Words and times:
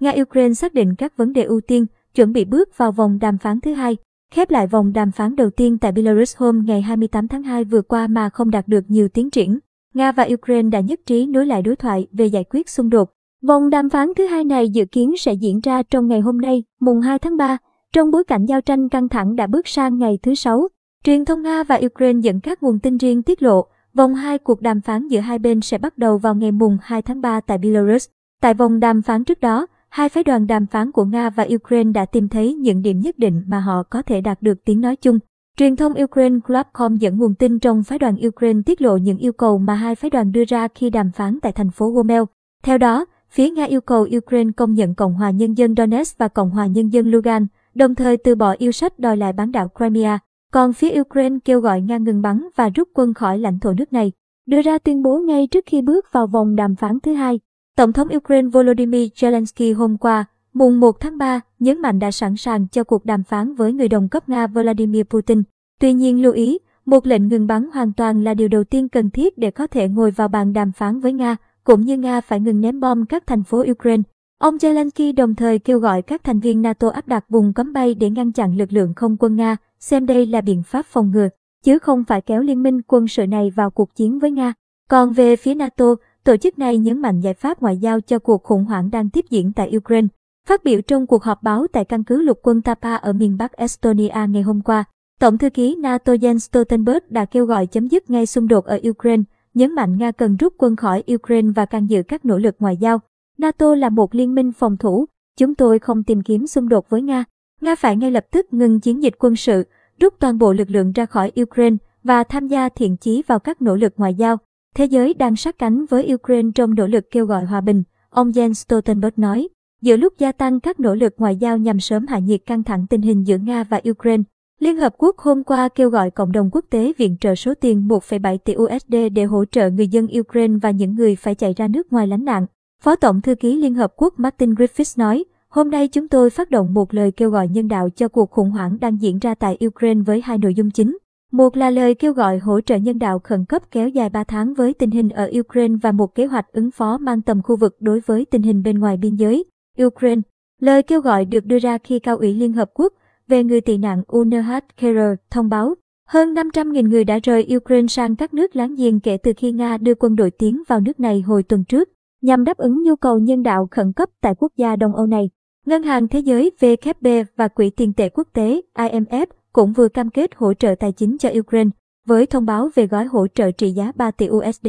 Nga-Ukraine 0.00 0.54
xác 0.54 0.74
định 0.74 0.94
các 0.94 1.16
vấn 1.16 1.32
đề 1.32 1.42
ưu 1.42 1.60
tiên, 1.60 1.86
chuẩn 2.14 2.32
bị 2.32 2.44
bước 2.44 2.78
vào 2.78 2.92
vòng 2.92 3.18
đàm 3.18 3.38
phán 3.38 3.60
thứ 3.60 3.72
hai. 3.72 3.96
Khép 4.34 4.50
lại 4.50 4.66
vòng 4.66 4.92
đàm 4.92 5.12
phán 5.12 5.36
đầu 5.36 5.50
tiên 5.50 5.78
tại 5.78 5.92
Belarus 5.92 6.36
hôm 6.36 6.64
ngày 6.66 6.82
28 6.82 7.28
tháng 7.28 7.42
2 7.42 7.64
vừa 7.64 7.82
qua 7.82 8.06
mà 8.06 8.28
không 8.28 8.50
đạt 8.50 8.68
được 8.68 8.84
nhiều 8.88 9.08
tiến 9.08 9.30
triển. 9.30 9.58
Nga 9.94 10.12
và 10.12 10.28
Ukraine 10.34 10.70
đã 10.70 10.80
nhất 10.80 11.00
trí 11.06 11.26
nối 11.26 11.46
lại 11.46 11.62
đối 11.62 11.76
thoại 11.76 12.06
về 12.12 12.26
giải 12.26 12.44
quyết 12.44 12.68
xung 12.68 12.90
đột. 12.90 13.10
Vòng 13.42 13.70
đàm 13.70 13.90
phán 13.90 14.08
thứ 14.16 14.26
hai 14.26 14.44
này 14.44 14.68
dự 14.68 14.84
kiến 14.84 15.14
sẽ 15.16 15.32
diễn 15.32 15.60
ra 15.60 15.82
trong 15.82 16.06
ngày 16.06 16.20
hôm 16.20 16.40
nay, 16.40 16.64
mùng 16.80 17.00
2 17.00 17.18
tháng 17.18 17.36
3, 17.36 17.58
trong 17.92 18.10
bối 18.10 18.24
cảnh 18.24 18.46
giao 18.46 18.60
tranh 18.60 18.88
căng 18.88 19.08
thẳng 19.08 19.36
đã 19.36 19.46
bước 19.46 19.68
sang 19.68 19.98
ngày 19.98 20.18
thứ 20.22 20.34
Sáu. 20.34 20.68
Truyền 21.04 21.24
thông 21.24 21.42
Nga 21.42 21.62
và 21.62 21.80
Ukraine 21.86 22.20
dẫn 22.20 22.40
các 22.40 22.62
nguồn 22.62 22.78
tin 22.78 22.96
riêng 22.96 23.22
tiết 23.22 23.42
lộ, 23.42 23.66
vòng 23.94 24.14
2 24.14 24.38
cuộc 24.38 24.60
đàm 24.60 24.80
phán 24.80 25.08
giữa 25.08 25.20
hai 25.20 25.38
bên 25.38 25.60
sẽ 25.60 25.78
bắt 25.78 25.98
đầu 25.98 26.18
vào 26.18 26.34
ngày 26.34 26.52
mùng 26.52 26.78
2 26.82 27.02
tháng 27.02 27.20
3 27.20 27.40
tại 27.40 27.58
Belarus. 27.58 28.08
Tại 28.40 28.54
vòng 28.54 28.80
đàm 28.80 29.02
phán 29.02 29.24
trước 29.24 29.40
đó, 29.40 29.66
hai 29.90 30.08
phái 30.08 30.24
đoàn 30.24 30.46
đàm 30.46 30.66
phán 30.66 30.92
của 30.92 31.04
Nga 31.04 31.30
và 31.30 31.46
Ukraine 31.54 31.92
đã 31.92 32.04
tìm 32.04 32.28
thấy 32.28 32.54
những 32.54 32.82
điểm 32.82 33.00
nhất 33.00 33.18
định 33.18 33.42
mà 33.46 33.60
họ 33.60 33.82
có 33.82 34.02
thể 34.02 34.20
đạt 34.20 34.42
được 34.42 34.64
tiếng 34.64 34.80
nói 34.80 34.96
chung. 34.96 35.18
Truyền 35.56 35.76
thông 35.76 35.92
Ukraine 36.02 36.38
Clubcom 36.46 36.96
dẫn 36.96 37.18
nguồn 37.18 37.34
tin 37.34 37.58
trong 37.58 37.82
phái 37.82 37.98
đoàn 37.98 38.16
Ukraine 38.26 38.60
tiết 38.66 38.82
lộ 38.82 38.96
những 38.96 39.18
yêu 39.18 39.32
cầu 39.32 39.58
mà 39.58 39.74
hai 39.74 39.94
phái 39.94 40.10
đoàn 40.10 40.32
đưa 40.32 40.44
ra 40.44 40.68
khi 40.74 40.90
đàm 40.90 41.10
phán 41.10 41.38
tại 41.42 41.52
thành 41.52 41.70
phố 41.70 41.90
Gomel. 41.90 42.22
Theo 42.62 42.78
đó, 42.78 43.06
phía 43.30 43.50
Nga 43.50 43.64
yêu 43.64 43.80
cầu 43.80 44.06
Ukraine 44.16 44.50
công 44.56 44.74
nhận 44.74 44.94
Cộng 44.94 45.14
hòa 45.14 45.30
Nhân 45.30 45.54
dân 45.54 45.74
Donetsk 45.74 46.18
và 46.18 46.28
Cộng 46.28 46.50
hòa 46.50 46.66
Nhân 46.66 46.88
dân 46.88 47.10
Lugan, 47.10 47.46
đồng 47.74 47.94
thời 47.94 48.16
từ 48.16 48.34
bỏ 48.34 48.54
yêu 48.58 48.72
sách 48.72 48.98
đòi 48.98 49.16
lại 49.16 49.32
bán 49.32 49.52
đảo 49.52 49.68
Crimea. 49.76 50.18
Còn 50.52 50.72
phía 50.72 51.00
Ukraine 51.00 51.36
kêu 51.44 51.60
gọi 51.60 51.80
Nga 51.80 51.98
ngừng 51.98 52.22
bắn 52.22 52.48
và 52.56 52.68
rút 52.68 52.88
quân 52.94 53.14
khỏi 53.14 53.38
lãnh 53.38 53.58
thổ 53.58 53.72
nước 53.72 53.92
này, 53.92 54.12
đưa 54.46 54.62
ra 54.62 54.78
tuyên 54.78 55.02
bố 55.02 55.18
ngay 55.18 55.46
trước 55.46 55.64
khi 55.66 55.82
bước 55.82 56.06
vào 56.12 56.26
vòng 56.26 56.56
đàm 56.56 56.76
phán 56.76 57.00
thứ 57.00 57.14
hai. 57.14 57.40
Tổng 57.80 57.92
thống 57.92 58.08
Ukraine 58.16 58.48
Volodymyr 58.48 59.08
Zelensky 59.14 59.76
hôm 59.76 59.96
qua, 59.96 60.24
mùng 60.52 60.80
1 60.80 61.00
tháng 61.00 61.18
3, 61.18 61.40
nhấn 61.58 61.82
mạnh 61.82 61.98
đã 61.98 62.10
sẵn 62.10 62.36
sàng 62.36 62.66
cho 62.68 62.84
cuộc 62.84 63.04
đàm 63.04 63.22
phán 63.22 63.54
với 63.54 63.72
người 63.72 63.88
đồng 63.88 64.08
cấp 64.08 64.28
Nga 64.28 64.46
Vladimir 64.46 65.02
Putin. 65.02 65.42
Tuy 65.80 65.92
nhiên 65.92 66.22
lưu 66.22 66.32
ý, 66.32 66.58
một 66.86 67.06
lệnh 67.06 67.28
ngừng 67.28 67.46
bắn 67.46 67.68
hoàn 67.74 67.92
toàn 67.92 68.24
là 68.24 68.34
điều 68.34 68.48
đầu 68.48 68.64
tiên 68.64 68.88
cần 68.88 69.10
thiết 69.10 69.38
để 69.38 69.50
có 69.50 69.66
thể 69.66 69.88
ngồi 69.88 70.10
vào 70.10 70.28
bàn 70.28 70.52
đàm 70.52 70.72
phán 70.72 71.00
với 71.00 71.12
Nga, 71.12 71.36
cũng 71.64 71.80
như 71.80 71.96
Nga 71.96 72.20
phải 72.20 72.40
ngừng 72.40 72.60
ném 72.60 72.80
bom 72.80 73.06
các 73.06 73.26
thành 73.26 73.42
phố 73.42 73.64
Ukraine. 73.70 74.02
Ông 74.38 74.56
Zelensky 74.56 75.14
đồng 75.14 75.34
thời 75.34 75.58
kêu 75.58 75.78
gọi 75.78 76.02
các 76.02 76.24
thành 76.24 76.40
viên 76.40 76.62
NATO 76.62 76.88
áp 76.88 77.08
đặt 77.08 77.24
vùng 77.28 77.52
cấm 77.52 77.72
bay 77.72 77.94
để 77.94 78.10
ngăn 78.10 78.32
chặn 78.32 78.56
lực 78.56 78.72
lượng 78.72 78.94
không 78.94 79.16
quân 79.16 79.36
Nga, 79.36 79.56
xem 79.78 80.06
đây 80.06 80.26
là 80.26 80.40
biện 80.40 80.62
pháp 80.62 80.86
phòng 80.86 81.10
ngừa, 81.10 81.28
chứ 81.64 81.78
không 81.78 82.04
phải 82.04 82.20
kéo 82.20 82.42
liên 82.42 82.62
minh 82.62 82.82
quân 82.82 83.08
sự 83.08 83.26
này 83.26 83.50
vào 83.50 83.70
cuộc 83.70 83.94
chiến 83.94 84.18
với 84.18 84.30
Nga. 84.30 84.52
Còn 84.90 85.12
về 85.12 85.36
phía 85.36 85.54
NATO, 85.54 85.94
tổ 86.24 86.36
chức 86.36 86.58
này 86.58 86.78
nhấn 86.78 86.98
mạnh 86.98 87.20
giải 87.20 87.34
pháp 87.34 87.62
ngoại 87.62 87.76
giao 87.76 88.00
cho 88.00 88.18
cuộc 88.18 88.42
khủng 88.42 88.64
hoảng 88.64 88.90
đang 88.90 89.10
tiếp 89.10 89.24
diễn 89.30 89.52
tại 89.52 89.76
Ukraine. 89.76 90.08
Phát 90.46 90.64
biểu 90.64 90.80
trong 90.80 91.06
cuộc 91.06 91.22
họp 91.22 91.42
báo 91.42 91.66
tại 91.72 91.84
căn 91.84 92.04
cứ 92.04 92.22
lục 92.22 92.38
quân 92.42 92.62
Tapa 92.62 92.94
ở 92.94 93.12
miền 93.12 93.36
Bắc 93.36 93.52
Estonia 93.52 94.26
ngày 94.28 94.42
hôm 94.42 94.60
qua, 94.60 94.84
Tổng 95.20 95.38
thư 95.38 95.50
ký 95.50 95.76
NATO 95.76 96.12
Jens 96.12 96.38
Stoltenberg 96.38 97.04
đã 97.08 97.24
kêu 97.24 97.46
gọi 97.46 97.66
chấm 97.66 97.88
dứt 97.88 98.10
ngay 98.10 98.26
xung 98.26 98.48
đột 98.48 98.64
ở 98.64 98.80
Ukraine, 98.88 99.22
nhấn 99.54 99.74
mạnh 99.74 99.98
Nga 99.98 100.12
cần 100.12 100.36
rút 100.36 100.54
quân 100.58 100.76
khỏi 100.76 101.04
Ukraine 101.14 101.48
và 101.56 101.66
can 101.66 101.90
dự 101.90 102.02
các 102.08 102.24
nỗ 102.24 102.38
lực 102.38 102.56
ngoại 102.58 102.76
giao. 102.76 103.00
NATO 103.38 103.74
là 103.74 103.88
một 103.88 104.14
liên 104.14 104.34
minh 104.34 104.52
phòng 104.52 104.76
thủ, 104.76 105.06
chúng 105.38 105.54
tôi 105.54 105.78
không 105.78 106.02
tìm 106.04 106.22
kiếm 106.22 106.46
xung 106.46 106.68
đột 106.68 106.90
với 106.90 107.02
Nga. 107.02 107.24
Nga 107.60 107.74
phải 107.74 107.96
ngay 107.96 108.10
lập 108.10 108.26
tức 108.30 108.52
ngừng 108.52 108.80
chiến 108.80 109.02
dịch 109.02 109.14
quân 109.18 109.36
sự, 109.36 109.64
rút 110.00 110.14
toàn 110.18 110.38
bộ 110.38 110.52
lực 110.52 110.70
lượng 110.70 110.92
ra 110.92 111.06
khỏi 111.06 111.32
Ukraine 111.42 111.76
và 112.04 112.24
tham 112.24 112.48
gia 112.48 112.68
thiện 112.68 112.96
chí 112.96 113.22
vào 113.26 113.38
các 113.38 113.62
nỗ 113.62 113.76
lực 113.76 113.92
ngoại 113.96 114.14
giao. 114.14 114.36
Thế 114.74 114.84
giới 114.84 115.14
đang 115.14 115.36
sát 115.36 115.58
cánh 115.58 115.86
với 115.86 116.14
Ukraine 116.14 116.50
trong 116.54 116.74
nỗ 116.74 116.86
lực 116.86 117.10
kêu 117.10 117.26
gọi 117.26 117.44
hòa 117.44 117.60
bình, 117.60 117.82
ông 118.10 118.30
Jens 118.30 118.52
Stoltenberg 118.52 119.12
nói. 119.16 119.48
Giữa 119.82 119.96
lúc 119.96 120.18
gia 120.18 120.32
tăng 120.32 120.60
các 120.60 120.80
nỗ 120.80 120.94
lực 120.94 121.14
ngoại 121.18 121.36
giao 121.36 121.58
nhằm 121.58 121.80
sớm 121.80 122.06
hạ 122.06 122.18
nhiệt 122.18 122.40
căng 122.46 122.62
thẳng 122.62 122.86
tình 122.90 123.02
hình 123.02 123.26
giữa 123.26 123.38
Nga 123.38 123.64
và 123.64 123.80
Ukraine, 123.90 124.22
Liên 124.60 124.76
Hợp 124.76 124.94
Quốc 124.98 125.18
hôm 125.18 125.44
qua 125.44 125.68
kêu 125.68 125.90
gọi 125.90 126.10
cộng 126.10 126.32
đồng 126.32 126.50
quốc 126.52 126.64
tế 126.70 126.92
viện 126.98 127.16
trợ 127.20 127.34
số 127.34 127.54
tiền 127.54 127.88
1,7 127.88 128.38
tỷ 128.38 128.54
USD 128.56 128.94
để 129.12 129.24
hỗ 129.24 129.44
trợ 129.44 129.70
người 129.70 129.88
dân 129.88 130.08
Ukraine 130.20 130.54
và 130.62 130.70
những 130.70 130.94
người 130.94 131.16
phải 131.16 131.34
chạy 131.34 131.54
ra 131.56 131.68
nước 131.68 131.92
ngoài 131.92 132.06
lánh 132.06 132.24
nạn. 132.24 132.46
Phó 132.82 132.96
Tổng 132.96 133.20
Thư 133.20 133.34
ký 133.34 133.56
Liên 133.56 133.74
Hợp 133.74 133.92
Quốc 133.96 134.14
Martin 134.16 134.54
Griffiths 134.54 134.94
nói, 134.96 135.24
hôm 135.48 135.70
nay 135.70 135.88
chúng 135.88 136.08
tôi 136.08 136.30
phát 136.30 136.50
động 136.50 136.74
một 136.74 136.94
lời 136.94 137.12
kêu 137.12 137.30
gọi 137.30 137.48
nhân 137.48 137.68
đạo 137.68 137.88
cho 137.96 138.08
cuộc 138.08 138.30
khủng 138.30 138.50
hoảng 138.50 138.78
đang 138.80 139.02
diễn 139.02 139.18
ra 139.18 139.34
tại 139.34 139.58
Ukraine 139.66 140.00
với 140.06 140.20
hai 140.20 140.38
nội 140.38 140.54
dung 140.54 140.70
chính. 140.70 140.98
Một 141.32 141.56
là 141.56 141.70
lời 141.70 141.94
kêu 141.94 142.12
gọi 142.12 142.38
hỗ 142.38 142.60
trợ 142.60 142.76
nhân 142.76 142.98
đạo 142.98 143.18
khẩn 143.18 143.44
cấp 143.44 143.62
kéo 143.70 143.88
dài 143.88 144.10
3 144.10 144.24
tháng 144.24 144.54
với 144.54 144.74
tình 144.74 144.90
hình 144.90 145.08
ở 145.08 145.30
Ukraine 145.38 145.74
và 145.82 145.92
một 145.92 146.14
kế 146.14 146.26
hoạch 146.26 146.52
ứng 146.52 146.70
phó 146.70 146.98
mang 146.98 147.22
tầm 147.22 147.42
khu 147.42 147.56
vực 147.56 147.76
đối 147.80 148.00
với 148.00 148.24
tình 148.24 148.42
hình 148.42 148.62
bên 148.62 148.78
ngoài 148.78 148.96
biên 148.96 149.16
giới. 149.16 149.44
Ukraine. 149.82 150.22
Lời 150.60 150.82
kêu 150.82 151.00
gọi 151.00 151.24
được 151.24 151.46
đưa 151.46 151.58
ra 151.58 151.78
khi 151.78 151.98
Cao 151.98 152.16
ủy 152.16 152.34
Liên 152.34 152.52
Hợp 152.52 152.70
Quốc 152.74 152.92
về 153.28 153.44
người 153.44 153.60
tị 153.60 153.76
nạn 153.76 154.02
UNHCR 154.06 154.98
thông 155.30 155.48
báo 155.48 155.74
hơn 156.08 156.34
500.000 156.34 156.88
người 156.88 157.04
đã 157.04 157.18
rời 157.22 157.48
Ukraine 157.56 157.86
sang 157.86 158.16
các 158.16 158.34
nước 158.34 158.56
láng 158.56 158.74
giềng 158.74 159.00
kể 159.00 159.16
từ 159.16 159.32
khi 159.36 159.52
Nga 159.52 159.76
đưa 159.78 159.94
quân 159.94 160.16
đội 160.16 160.30
tiến 160.30 160.62
vào 160.68 160.80
nước 160.80 161.00
này 161.00 161.20
hồi 161.20 161.42
tuần 161.42 161.64
trước, 161.64 161.88
nhằm 162.22 162.44
đáp 162.44 162.56
ứng 162.56 162.82
nhu 162.82 162.96
cầu 162.96 163.18
nhân 163.18 163.42
đạo 163.42 163.68
khẩn 163.70 163.92
cấp 163.92 164.08
tại 164.20 164.34
quốc 164.38 164.52
gia 164.56 164.76
Đông 164.76 164.96
Âu 164.96 165.06
này. 165.06 165.30
Ngân 165.66 165.82
hàng 165.82 166.08
Thế 166.08 166.18
giới 166.18 166.50
WB 166.60 167.24
và 167.36 167.48
Quỹ 167.48 167.70
tiền 167.70 167.92
tệ 167.92 168.08
quốc 168.08 168.28
tế 168.32 168.60
IMF 168.74 169.26
cũng 169.52 169.72
vừa 169.72 169.88
cam 169.88 170.10
kết 170.10 170.30
hỗ 170.36 170.54
trợ 170.54 170.74
tài 170.80 170.92
chính 170.92 171.18
cho 171.18 171.30
Ukraine 171.38 171.70
với 172.06 172.26
thông 172.26 172.46
báo 172.46 172.70
về 172.74 172.86
gói 172.86 173.04
hỗ 173.04 173.26
trợ 173.26 173.50
trị 173.50 173.70
giá 173.70 173.92
3 173.96 174.10
tỷ 174.10 174.28
USD. 174.28 174.68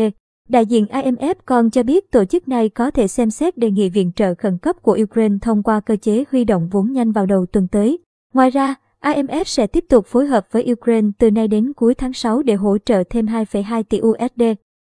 Đại 0.50 0.66
diện 0.66 0.86
IMF 0.86 1.36
còn 1.46 1.70
cho 1.70 1.84
biết 1.84 2.12
tổ 2.12 2.26
chức 2.26 2.48
này 2.48 2.70
có 2.70 2.92
thể 2.92 3.08
xem 3.08 3.32
xét 3.32 3.58
đề 3.58 3.72
nghị 3.72 3.90
viện 3.90 4.12
trợ 4.16 4.34
khẩn 4.38 4.58
cấp 4.58 4.76
của 4.82 4.98
Ukraine 5.04 5.36
thông 5.42 5.64
qua 5.64 5.80
cơ 5.80 5.96
chế 5.96 6.24
huy 6.32 6.44
động 6.44 6.70
vốn 6.72 6.92
nhanh 6.92 7.12
vào 7.12 7.26
đầu 7.26 7.46
tuần 7.46 7.68
tới. 7.68 8.00
Ngoài 8.34 8.50
ra, 8.50 8.76
IMF 9.04 9.44
sẽ 9.44 9.68
tiếp 9.68 9.86
tục 9.90 10.06
phối 10.06 10.26
hợp 10.26 10.48
với 10.52 10.72
Ukraine 10.72 11.08
từ 11.18 11.32
nay 11.32 11.48
đến 11.48 11.74
cuối 11.74 11.96
tháng 11.96 12.14
6 12.14 12.44
để 12.44 12.54
hỗ 12.54 12.78
trợ 12.78 13.04
thêm 13.10 13.26
2,2 13.26 13.84
tỷ 13.84 14.02
USD 14.02 14.42